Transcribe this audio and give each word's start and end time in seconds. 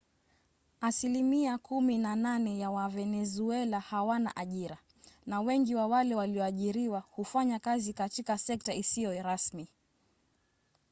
asilimia 0.81 1.57
kumi 1.57 1.97
na 1.97 2.15
nane 2.15 2.59
ya 2.59 2.71
wavenezuela 2.71 3.79
hawana 3.79 4.35
ajira 4.35 4.77
na 5.25 5.41
wengi 5.41 5.75
wa 5.75 5.87
wale 5.87 6.15
walioajiriwa 6.15 6.99
hufanya 6.99 7.59
kazi 7.59 7.93
katika 7.93 8.37
sekta 8.37 8.73
isiyo 8.73 9.21
rasmi 9.23 9.67